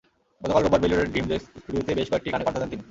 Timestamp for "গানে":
2.33-2.43